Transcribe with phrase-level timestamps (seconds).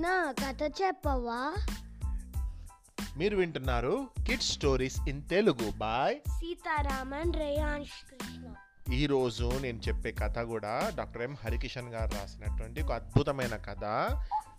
[0.00, 1.54] చిన్న కథ చెప్పవా?
[3.16, 8.54] మీరు వింటున్నారు kids stories in Telugu by Seetharaman Reyansh Krishna.
[8.92, 11.36] ఈ రోజు నేను చెప్పే కథ కూడా డాక్టర్ ఎం.
[11.44, 13.80] హరికిషన్ గారు రాసినటువంటి ఒక అద్భుతమైన కథ.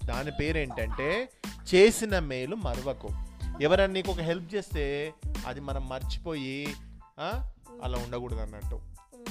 [0.06, 1.30] దాని పేరు ఏంటంటే
[1.76, 3.10] చేసిన మేలు మరవకు.
[3.62, 5.14] ఎవరైనా నీకు ఒక హెల్ప్ చేస్తే
[5.48, 6.68] అది మనం మర్చిపోయి
[7.84, 8.80] అలా ఉండకూడదు అన్నట్టు.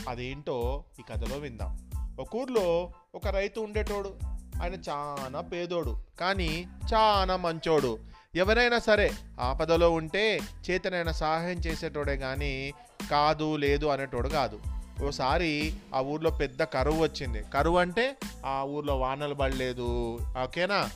[0.09, 1.91] అదేంటో ఈ కథలో విందాం.
[2.21, 4.40] ఒక ఊర్లో ఒక రైతు ఉండేటోడు.
[4.61, 7.99] ఆయన చాలా పేదోడు కానీ చాలా మంచోడు.
[8.35, 12.73] ఎవరైనా సరే ఆపదలో ఉంటే చేతనైనా సహాయం చేసేటోడే కానీ
[13.11, 14.61] కాదు లేదు అనేటోడు కాదు.
[15.05, 17.43] ఓసారి ఆ ఊర్లో పెద్ద కరువు వచ్చింది.
[17.55, 20.91] కరువు అంటే ఆ ఊర్లో వానలు పడలేదు ఓకేనా?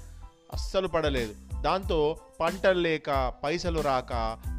[0.52, 1.34] అస్సలు పడలేదు.
[1.60, 4.12] దాంతో పంటలు లేక పైసలు రాక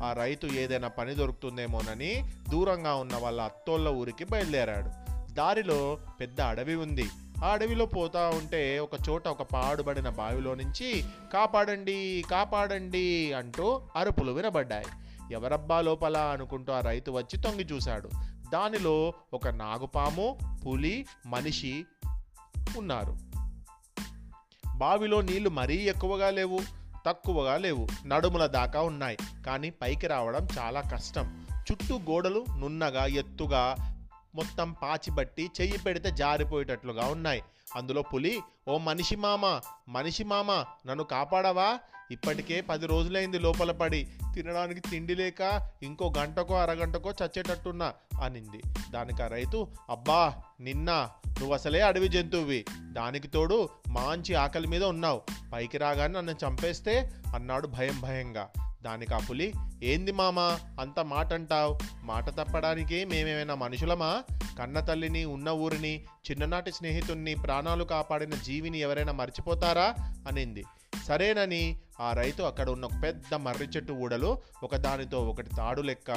[0.04, 5.06] ఆ రైతు ఏదైనా పని దొరుకుతుందేమోనని దూరంగా ఉన్న వాళ్ళ అత్తోళ్ళ ఊరికి బయలుదేరాడు.
[5.34, 7.10] దారిలో పెద్ద అడవి ఉంది.
[7.44, 14.86] ఆ అడవిలో పోతా ఉంటే ఒక చోట ఒక పాడుబడిన బావిలో నుంచి కాపాడండి కాపాడండి అంటూ అరుపులు వినబడ్డాయి.
[15.32, 18.10] ఎవరబ్బా లోపల అనుకుంటూ ఆ రైతు వచ్చి తొంగి చూశాడు.
[18.54, 20.38] దానిలో ఒక నాగుపాము
[20.68, 21.86] పులి మనిషి
[22.78, 23.18] ఉన్నారు.
[24.76, 26.60] బావిలో నీళ్ళు మరీ ఎక్కువగా లేవు
[27.08, 29.18] తక్కువగా లేవు నడుముల దాకా ఉన్నాయి.
[29.46, 31.46] కానీ పైకి రావడం చాలా కష్టం.
[31.72, 33.95] చుట్టూ గోడలు నున్నగా ఎత్తుగా
[34.36, 37.44] మొత్తం పాచిబట్టి చెయ్యి పెడితే జారిపోయేటట్లుగా ఉన్నాయి.
[37.76, 40.52] అందులో పులి ఓ మనిషి మామ మనిషి మామ
[40.86, 41.80] నన్ను కాపాడవా?
[42.12, 44.08] ఇప్పటికే పది రోజులైంది లోపల పడి.
[44.34, 48.62] తినడానికి తిండి లేక ఇంకో గంటకో అరగంటకో చచ్చేటట్టున్నా అనింది.
[48.92, 52.66] దానికి ఆ రైతు అబ్బా నిన్న నువ్వు అసలే అడవి జంతువువి.
[52.92, 55.22] దానికి తోడు మంచి ఆకలి మీద ఉన్నావు.
[55.54, 58.50] పైకి రాగానే నన్ను చంపేస్తే అన్నాడు భయం భయంగా.
[58.86, 64.24] దానికి ఆ పులి ఏంది మామా అంత మాట అంటావు మాట తప్పడానికి మేమేమైనా మనుషులమా?
[64.60, 69.96] కన్న తల్లిని ఉన్న ఊరిని చిన్ననాటి స్నేహితుణ్ణి ప్రాణాలు కాపాడిన జీవిని ఎవరైనా మర్చిపోతారా?
[70.28, 70.64] అనింది.
[71.06, 76.12] సరేనని ఆ రైతు అక్కడ ఉన్న పెద్ద మర్రి చెట్టు ఊడలు ఒకదానితో ఒకటి తాడు లెక్క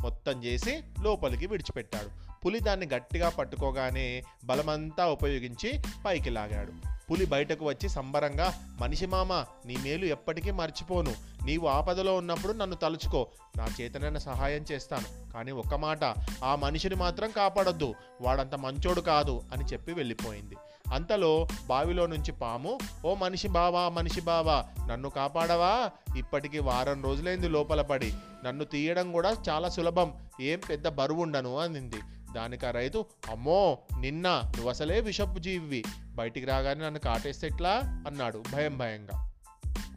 [0.00, 2.38] మొత్తం చేసి లోపలికి విడిచిపెట్టాడు.
[2.44, 6.91] పులి దాన్ని గట్టిగా పట్టుకోగానే బలమంతా ఉపయోగించి పైకి లాగాడు.
[7.12, 11.14] పులి బయటకు వచ్చి సంబరంగా మనిషి మామ నీ మేలు ఎప్పటికీ మర్చిపోను.
[11.44, 13.26] నీవు ఆపదలో ఉన్నప్పుడు నన్ను తలుచుకో.
[13.56, 15.32] నా చేతనైన సహాయం చేస్తాను.
[15.32, 16.04] కానీ ఒక్క మాట
[16.44, 17.94] ఆ మనిషిని మాత్రం కాపాడొద్దు.
[18.20, 20.56] వాడంత మంచోడు కాదు అని చెప్పి వెళ్ళిపోయింది.
[20.92, 25.90] అంతలో బావిలో నుంచి పాము ఓ మనిషి బావా మనిషి బావా నన్ను కాపాడవా?
[26.16, 28.14] ఇప్పటికి వారం రోజులైంది లోపల పడి.
[28.44, 30.12] నన్ను తీయడం కూడా చాలా సులభం.
[30.40, 32.21] ఏం పెద్ద బరువుండను అందింది అనింది.
[32.34, 35.84] దానికి ఆ రైతు అమ్మో నిన్న నువ్వు అసలే విషపు జీవి
[36.14, 37.70] బయటికి రాగానే నన్ను కాటేస్తే ఎట్లా?
[38.06, 39.28] అన్నాడు భయం భయంగా.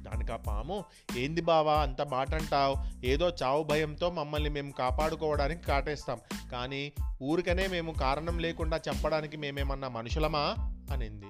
[0.02, 0.84] దానికి ఆ పాము
[1.18, 6.20] ఏంది బావా అంత మాట అంటావు ఏదో చావు భయంతో మమ్మల్ని మేము కాపాడుకోవడానికి కాటేస్తాం.
[6.52, 6.92] కానీ
[7.22, 10.75] ఊరికనే మేము కారణం లేకుండా చంపడానికి మేమేమన్నా మనుషులమా?
[10.92, 11.26] అనింది.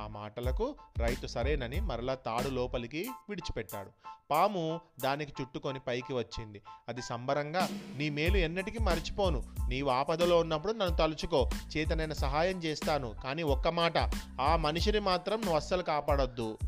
[0.00, 3.90] ఆ మాటలకు రైతు సరేనని మరలా తాడు లోపలికి విడిచిపెట్టాడు.
[4.30, 6.62] పాము దానికి చుట్టుకొని పైకి వచ్చింది.
[6.88, 9.44] అది సంబరంగా నీ మేలు ఎన్నటికీ మర్చిపోను.
[9.68, 11.50] నీవు ఆపదలో ఉన్నప్పుడు నన్ను తలుచుకో.
[11.76, 13.14] చేతనైన సహాయం చేస్తాను.
[13.24, 13.98] కానీ ఒక్క మాట
[14.40, 16.58] ఆ మనిషిని మాత్రం నువ్వు అస్సలు కాపాడొద్దు.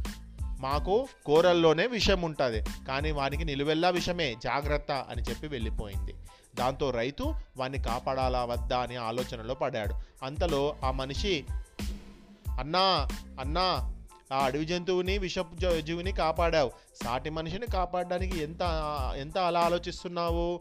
[0.60, 4.34] మాకు కూరల్లోనే విషం ఉంటుంది కానీ వానికి నిలువెల్లా విషమే.
[4.34, 6.14] జాగ్రత్త అని చెప్పి వెళ్ళిపోయింది.
[6.54, 9.94] దాంతో రైతు వాన్ని కాపాడాలా వద్దా అనే ఆలోచనలో పడాడు.
[10.22, 11.44] అంతలో ఆ మనిషి
[12.62, 13.08] అన్నా
[13.40, 13.94] అన్నా
[14.32, 16.70] ఆ అడవి జంతువుని విషపు జీవిని కాపాడావు.
[17.04, 18.62] సాటి మనిషిని కాపాడడానికి ఎంత
[19.16, 20.60] ఎంత అలా ఆలోచిస్తున్నావు?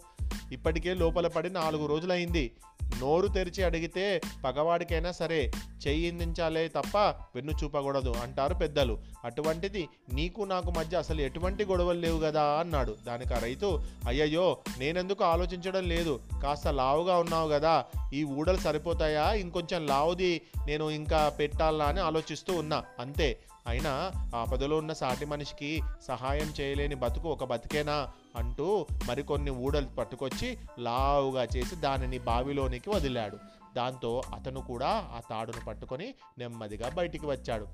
[0.51, 2.51] ఇప్పటికే లోపల పడి నాలుగు రోజులైంది.
[2.99, 5.51] నోరు తెరిచి అడిగితే పగవాడికైనా సరే
[5.87, 6.97] చెయ్యిందించాలే తప్ప
[7.35, 8.97] వెన్ను చూపకూడదు అంటారు పెద్దలు.
[9.25, 12.95] అటువంటిది నీకు నాకు మధ్య అసలు ఎటువంటి గొడవలు లేవు కదా అన్నాడు.
[13.07, 16.19] దానికి ఆ రైతు అయ్యయ్యో నేనెందుకు ఆలోచించడం లేదు?
[16.43, 19.33] కాస్త లావుగా ఉన్నావు కదా ఈ ఊడలు సరిపోతాయా?
[19.33, 22.83] ఇంకొంచెం లావుది నేను ఇంకా పెట్టాలా అని ఆలోచిస్తూ ఉన్నా.
[22.99, 23.37] అంతే.
[23.67, 28.07] అయినా ఆపదలో ఉన్న సాటి మనిషికి సహాయం చేయలేని బతుకు ఒక బతికేనా?
[28.35, 33.37] అంటూ మరికొన్ని ఊడలు పట్టుకొచ్చి లావుగా చేసి దానిని బావిలోనికి వదిలాడు.
[33.75, 37.67] దాంతో అతను కూడా ఆ తాడును పట్టుకొని నెమ్మదిగా బయటికి వచ్చాడు.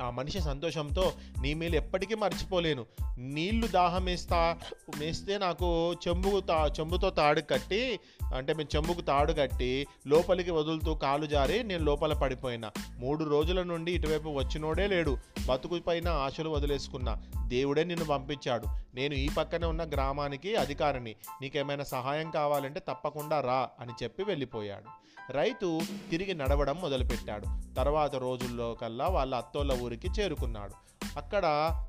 [0.00, 1.12] ఆ మనిషి సంతోషంతో
[1.42, 2.86] నీ మేలు ఎప్పటికీ మర్చిపోలేను.
[3.18, 4.58] నీళ్ళు దాహం వేస్తా
[4.98, 8.00] వేస్తే నాకు చెంబు తా చెంబుతో తాడు కట్టి
[8.34, 12.70] అంటే మేము చెంబుకు తాడు కట్టి లోపలికి వదులుతూ కాలు జారి నేను లోపల పడిపోయినా.
[12.98, 15.18] మూడు రోజుల నుండి ఇటువైపు వచ్చినోడే లేడు.
[15.46, 17.22] బతుకు పైన ఆశలు వదిలేసుకున్నా.
[17.46, 18.66] దేవుడే నిన్ను పంపించాడు.
[18.94, 21.14] నేను ఈ పక్కనే ఉన్న గ్రామానికి అధికారిని.
[21.42, 25.08] నీకేమైనా సహాయం కావాలంటే తప్పకుండా రా అని చెప్పి వెళ్ళిపోయాడు.
[25.32, 25.80] రైతు
[26.10, 27.74] తిరిగి నడవడం మొదలుపెట్టాడు.
[27.74, 30.74] తర్వాత రోజుల్లో కల్లా వాళ్ళ అత్తోళ్ళ ఊరికి చేరుకున్నాడు.
[31.16, 31.44] అక్కడ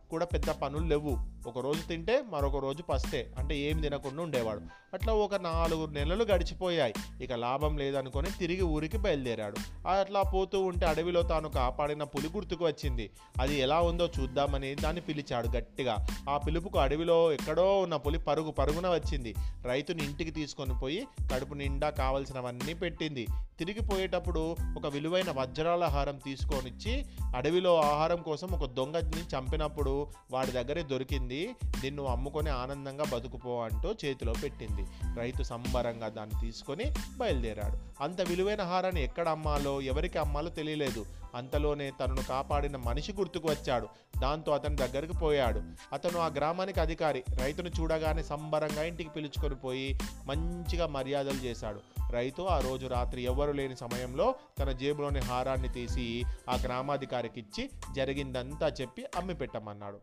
[0.10, 1.18] కూడా పెద్ద పనులు లేవు.
[1.48, 3.32] ఒకరోజు తింటే మరొక రోజు పస్తే.
[3.38, 4.62] అంటే ఏం తినకుండా ఉండేవాడు.
[4.94, 6.94] అట్లా ఒక నాలుగు నెలలు గడిచిపోయాయి.
[7.24, 9.88] ఇక లాభం లేదనుకొని తిరిగి ఊరికి బయలుదేరాడు.
[9.88, 13.10] అట్లా పోతూ ఉంటే అడవిలో తాను కాపాడిన పులి గుర్తుకు వచ్చింది.
[13.42, 16.08] అది ఎలా ఉందో చూద్దామని దాన్ని పిలిచాడు గట్టిగా.
[16.30, 19.36] ఆ పిలుపుకు అడవిలో ఎక్కడో ఉన్న పులి పరుగు పరుగున వచ్చింది.
[19.66, 23.28] రైతుని ఇంటికి తీసుకొని పోయి కడుపు నిండా కావలసినవన్నీ పెట్టింది.
[23.60, 29.99] తిరిగి పోయేటప్పుడు ఒక విలువైన వజ్రాల హారం తీసుకొనిచ్చి అడవిలో ఆహారం కోసం ఒక దొంగని చంపినప్పుడు
[30.32, 34.84] వాడి దగ్గరే దొరికింది దీన్ని అమ్ముకొని ఆనందంగా బతుకుపో అంటూ చేతిలో పెట్టింది.
[35.20, 36.86] రైతు సంబరంగా దాన్ని తీసుకొని
[37.18, 38.04] బయలుదేరాడు.
[38.04, 41.06] అంత విలువైన హారాన్ని ఎక్కడ అమ్మాలో ఎవరికి అమ్మాలో తెలియలేదు.
[41.36, 43.88] అంతలోనే తనను కాపాడిన మనిషి గుర్తుకు వచ్చాడు.
[44.20, 45.62] దాంతో అతని దగ్గరికి పోయాడు.
[45.94, 51.80] అతను ఆ గ్రామానికి అధికారి రైతును చూడగానే సంబరంగా ఇంటికి పిలుచుకొని పోయి మంచిగా మర్యాదలు చేశాడు.
[52.12, 58.68] రైతు ఆ రోజు రాత్రి ఎవ్వరు లేని సమయంలో తన జేబులోని హారాన్ని తీసి ఆ గ్రామాధికారికి ఇచ్చి జరిగిందంతా
[58.82, 59.98] చెప్పి అమ్మి పెట్టమన్నాడు.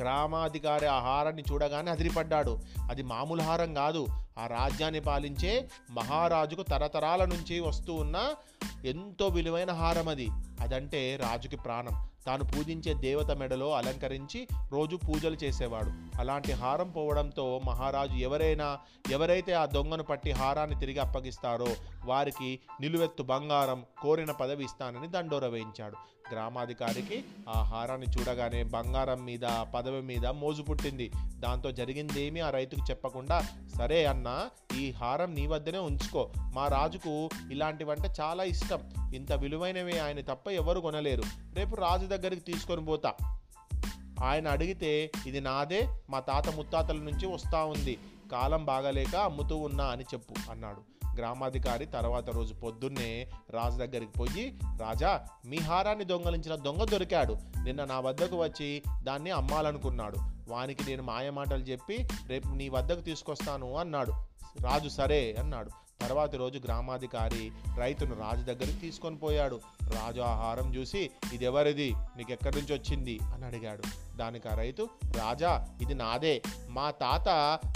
[0.00, 2.58] గ్రామాధికారి ఆ హారాన్ని చూడగానే అదిరిపడ్డాడు.
[2.90, 4.06] అది మామూలు హారం కాదు.
[4.38, 8.34] ఆ రాజ్యాన్ని పాలించే మహారాజుకు తరతరాల నుంచి వస్తూ ఉన్న
[8.84, 10.28] ఎంతో విలువైన హారం అది.
[10.60, 12.08] అదంటే రాజుకి ప్రాణం.
[12.26, 16.20] తాను పూజించే దేవత మెడలో అలంకరించి రోజు పూజలు చేసేవాడు.
[16.20, 18.78] అలాంటి హారం పోవడంతో మహారాజు ఎవరైనా
[19.10, 21.66] ఎవరైతే ఆ దొంగను పట్టి హారాన్ని తిరిగి అప్పగిస్తారో
[22.04, 25.96] వారికి నిలువెత్తు బంగారం కోరిన పదవి ఇస్తానని దండోర వేయించాడు.
[26.32, 29.40] గ్రామాధికారికి ఆ హారాన్ని చూడగానే బంగారం మీద
[29.74, 31.10] పదవి మీద మోజు పుట్టింది.
[31.40, 33.46] దాంతో జరిగిందేమీ ఆ రైతుకు చెప్పకుండా
[33.78, 34.48] సరే అన్న
[34.80, 36.32] ఈ హారం నీ వద్దనే ఉంచుకో.
[36.36, 38.90] మా రాజుకు ఇలాంటివంటే చాలా ఇష్టం.
[39.14, 41.22] ఇంత విలువైనవి ఆయన తప్ప ఎవరు కొనలేరు.
[41.54, 43.14] రేపు రాజు దగ్గరికి తీసుకొని పోతా.
[44.24, 47.98] ఆయన అడిగితే ఇది నాదే మా తాత ముత్తాతల నుంచి వస్తూ ఉంది.
[48.32, 51.03] కాలం బాగలేక అమ్ముతూ ఉన్నా అని చెప్పు అన్నాడు.
[51.18, 57.36] గ్రామాధికారి తర్వాత రోజు పొద్దున్నే రాజు దగ్గరికి పోయి రాజా మీ హారాన్ని దొంగలించిన దొంగ దొరికాడు.
[57.64, 60.16] నిన్న నా వద్దకు వచ్చి దాన్ని అమ్మాలనుకున్నాడు.
[60.48, 64.12] వానికి నేను మాయమాటలు చెప్పి రేపు నీ వద్దకు తీసుకొస్తాను అన్నాడు.
[64.60, 65.83] రాజు సరే అన్నాడు.
[66.00, 69.60] తర్వాతి రోజు గ్రామాధికారి రైతును రాజు దగ్గరికి తీసుకొని పోయాడు.
[69.82, 73.18] రాజు ఆహారం చూసి ఇది ఎవరిది నీకు ఎక్కడి నుంచి వచ్చింది?
[73.34, 73.82] అని అడిగాడు.
[74.16, 76.42] దానికి ఆ రైతు రాజా ఇది నాదే.
[76.68, 77.28] మా తాత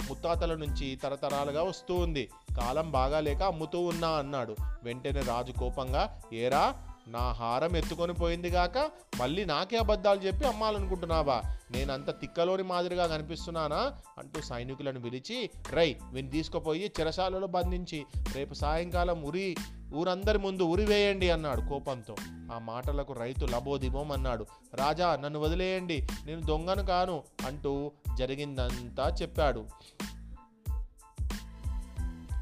[0.09, 2.29] ముత్తాతల నుంచి తరతరాలుగా వస్తూ ఉంది.
[2.57, 4.55] కాలం బాగాలేక అమ్ముతూ ఉన్నా అన్నాడు.
[4.83, 6.75] వెంటనే రాజు కోపంగా ఏరా
[7.07, 11.41] నా హారం ఎత్తుకొని పోయింది గాక మళ్ళీ నాకే అబద్ధాలు చెప్పి అమ్మాలనుకుంటున్నావా?
[11.71, 13.93] నేనంత తిక్కలోని మాదిరిగా కనిపిస్తున్నానా?
[14.17, 19.55] అంటూ సైనికులను పిలిచి రై వీని తీసుకుపోయి చెరసాలలో బంధించి రేపు సాయంకాలం ఉరి
[19.95, 22.15] ఊరందరి ముందు ఉరి వేయండి అన్నాడు కోపంతో.
[22.55, 24.45] ఆ మాటలకు రైతు లబోదిబోం అన్నాడు.
[24.75, 29.67] రాజా నన్ను వదిలేయండి నేను దొంగను కాను అంటూ జరిగిందంతా చెప్పాడు.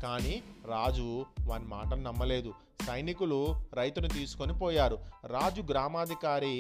[0.04, 2.54] కానీ రాజు వాని మాటను నమ్మలేదు.
[2.87, 3.39] సైనికులు
[3.73, 4.97] రైతును తీసుకొని పోయారు.
[5.25, 6.55] రాజు గ్రామాధికారి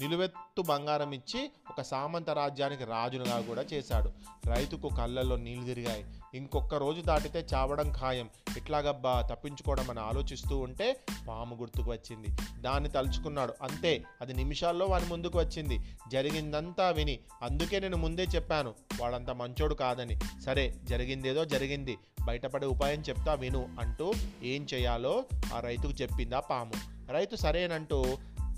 [0.00, 4.10] నిలువెత్తు బంగారం ఇచ్చి ఒక సామంత రాజ్యానికి రాజునుగా కూడా చేశాడు.
[4.46, 6.04] రైతుకు కళ్ళల్లో నీళ్ళు తిరిగాయి.
[6.34, 8.30] ఇంకొక రోజు దాటితే చావడం ఖాయం.
[8.56, 12.28] ఎట్లాగబ్బా తప్పించుకోవడం అని ఆలోచిస్తూ ఉంటే పాము గుర్తుకు వచ్చింది.
[12.60, 13.54] దాన్ని తలుచుకున్నాడు.
[13.62, 15.80] అంతే అది నిమిషాల్లో వాని ముందుకు వచ్చింది.
[16.08, 18.74] జరిగిందంతా విని అందుకే నేను ముందే చెప్పాను.
[19.00, 20.18] వాడంత మంచోడు కాదని.
[20.44, 21.98] సరే జరిగిందేదో జరిగింది.
[22.24, 24.12] బయటపడే ఉపాయం చెప్తా విను అంటూ
[24.42, 25.24] ఏం చేయాలో
[25.54, 26.72] ఆ రైతుకు చెప్పిందా పాము.
[27.12, 28.04] రైతు సరేనంటూ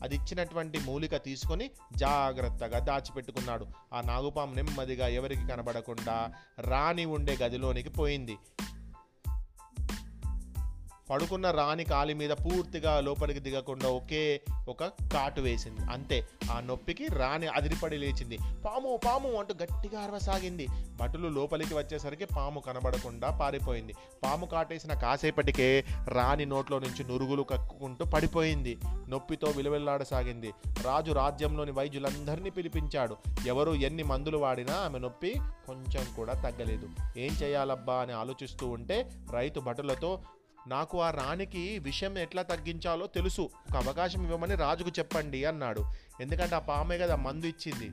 [0.02, 3.66] అది ఇచ్చినటువంటి మూలిక తీసుకొని జాగ్రత్తగా దాచిపెట్టుకున్నాడు.
[3.92, 6.16] ఆ నాగుపాము నెమ్మదిగా ఎవరికి కనబడకుండా
[6.60, 8.36] రాణి ఉండే గదిలోనికి పోయింది.
[11.12, 15.92] పడుకున్న రాణి కాలి మీద పూర్తిగా లోపలికి దిగకుండా ఒకే ఒక కాటు వేసింది.
[15.92, 18.38] అంతే ఆ నొప్పికి రాణి అదిరిపడి లేచింది.
[18.38, 20.68] పాము పాము అంటూ గట్టిగా అరవసాగింది.
[21.00, 23.94] భటులు లోపలికి వచ్చేసరికి పాము కనబడకుండా పారిపోయింది.
[24.24, 28.78] పాము కాటేసిన కాసేపటికే రాణి నోట్లో నుంచి నురుగులు కక్కుకుంటూ పడిపోయింది.
[29.08, 30.52] నొప్పితో విలువెల్లాడసాగింది.
[30.82, 33.16] రాజు రాజ్యంలోని వైద్యులందరినీ పిలిపించాడు.
[33.46, 36.88] ఎవరు ఎన్ని మందులు వాడినా ఆమె నొప్పి కొంచెం కూడా తగ్గలేదు.
[37.16, 40.20] ఏం చేయాలబ్బా అని ఆలోచిస్తూ ఉంటే రైతు భటులతో
[40.66, 43.42] నాకు ఆ రాణికి విషయం ఎట్లా తగ్గించాలో తెలుసు.
[43.42, 45.84] ఒక అవకాశం ఇవ్వమని రాజుకు చెప్పండి అన్నాడు.
[46.20, 47.90] ఎందుకంటే ఆ పామే కదా మందు ఇచ్చింది.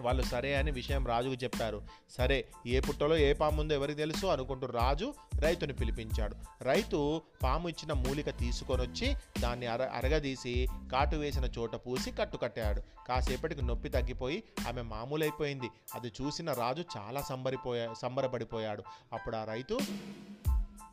[0.00, 1.82] వాళ్ళు సరే అని విషయం రాజుకు చెప్పారు.
[2.10, 6.36] సరే ఏ పుట్టలో ఏ పాము ఉందో ఎవరికి తెలుసు అనుకుంటూ రాజు రైతుని పిలిపించాడు.
[6.62, 13.62] రైతు పాము ఇచ్చిన మూలిక తీసుకొని వచ్చి దాన్ని అర అరగదీసి కాటు వేసిన చోట పూసి కట్టుకట్టాడు కాసేపటికి
[13.62, 15.70] నొప్పి తగ్గిపోయి ఆమె మామూలైపోయింది.
[15.94, 18.82] అది చూసిన రాజు చాలా సంబరిపోయా సంబరపడిపోయాడు.
[19.12, 19.78] అప్పుడు ఆ రైతు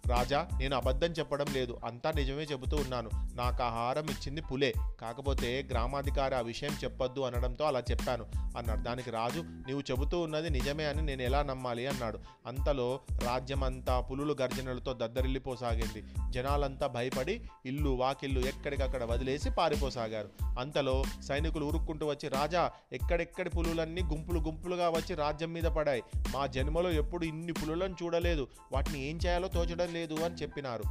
[0.07, 1.77] రాజా నేను అబద్ధం చెప్పడం లేదు.
[1.85, 3.09] అంతా నిజమే చెబుతూ ఉన్నాను.
[3.35, 4.73] నాకు ఆహారం ఇచ్చింది పులే.
[5.01, 8.25] కాకపోతే గ్రామాధికారి ఆ విషయం చెప్పొద్దు అనడంతో అలా చెప్పాను.
[8.57, 8.81] అన్నాడు.
[8.81, 11.87] దానికి రాజు నీవు చెబుతూ ఉన్నది నిజమే అని నేను ఎలా నమ్మాలి?
[11.87, 12.19] అన్నాడు.
[12.45, 16.03] అంతలో రాజ్యమంతా పులులు గర్జనలతో దద్దరిల్లిపోసాగింది.
[16.29, 20.29] జనాలంతా భయపడి ఇల్లు వాకిల్లు ఎక్కడికక్కడ వదిలేసి పారిపోసాగారు.
[20.59, 26.03] అంతలో సైనికులు ఉరుక్కుంటూ వచ్చి రాజా ఎక్కడెక్కడి పులులన్నీ గుంపులు గుంపులుగా వచ్చి రాజ్యం మీద పడాయి?
[26.35, 28.47] మా జన్మలో ఎప్పుడు ఇన్ని పులులను చూడలేదు.
[28.71, 30.83] వాటిని ఏం చేయాలో తోచడం లేదు అని చెప్పినారు.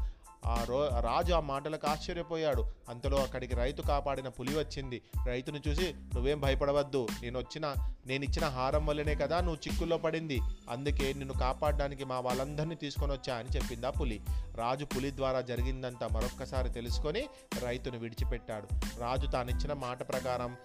[0.46, 2.64] ఆ రో రాజు ఆ మాటలకు ఆశ్చర్యపోయాడు.
[2.88, 5.02] అంతలో అక్కడికి రైతు కాపాడిన పులి వచ్చింది.
[5.26, 7.08] రైతును చూసి నువ్వేం భయపడవద్దు.
[7.22, 7.74] నేను వచ్చిన
[8.06, 10.40] నేను ఇచ్చిన హారం వల్లనే కదా నువ్వు చిక్కుల్లో పడింది.
[10.70, 14.20] అందుకే నిన్ను కాపాడడానికి మా వాళ్ళందరినీ తీసుకొని వచ్చా అని చెప్పింది ఆ పులి.
[14.54, 17.28] రాజు పులి ద్వారా జరిగిందంతా మరొక్కసారి తెలుసుకొని
[17.64, 18.68] రైతును విడిచిపెట్టాడు.
[19.00, 20.56] రాజు తానిచ్చిన మాట ప్రకారం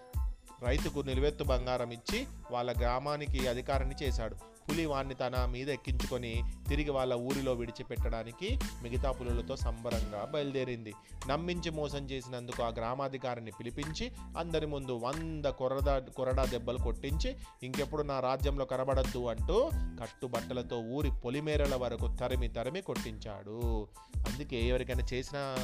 [0.63, 4.52] రైతుకు నిలువెత్తు బంగారం ఇచ్చి వాళ్ళ గ్రామానికి అధికారిని చేశాడు.
[4.69, 10.93] పులి వాణ్ణి తన మీద ఎక్కించుకొని తిరిగి వాళ్ళ ఊరిలో విడిచిపెట్టడానికి మిగతా పులులతో సంబరంగా బయలుదేరింది.
[11.27, 18.19] నమ్మించి మోసం చేసినందుకు ఆ గ్రామాధికారిని పిలిపించి అందరి ముందు వంద కొరడా కొరడా దెబ్బలు కొట్టించి ఇంకెప్పుడు నా
[18.19, 19.69] రాజ్యంలో కనబడద్దు అంటూ
[20.01, 23.87] కట్టుబట్టలతో ఊరి పొలిమేరల వరకు తరిమి తరిమి కొట్టించాడు.
[24.17, 25.55] అందుకే ఎవరికైనా చేసిన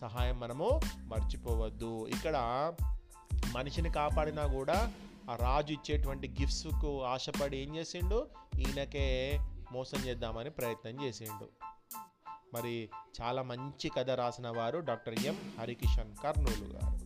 [0.00, 2.06] సహాయం మనము మర్చిపోవద్దు.
[2.06, 2.36] ఇక్కడ
[3.54, 4.92] మనిషిని కాపాడినా కూడా
[5.28, 8.28] ఆ రాజు ఇచ్చేటువంటి గిఫ్ట్స్కు ఆశపడి ఏం చేసిండు?
[8.58, 9.38] ఈయనకే
[9.72, 11.48] మోసం చేద్దామని ప్రయత్నం చేసిండు.
[12.54, 12.90] మరి
[13.22, 15.38] చాలా మంచి కథ రాసిన వారు డాక్టర్ ఎం.
[15.60, 16.98] హరికిషన్ కర్నూలు గారు.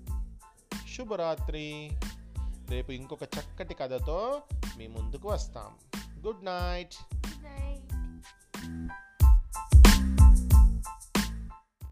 [0.88, 1.91] శుభరాత్రి.
[2.71, 4.43] రేపు ఇంకొక చక్కటి కథతో
[4.79, 5.76] మీ ముందుకు వస్తాం.
[6.26, 7.17] Good night.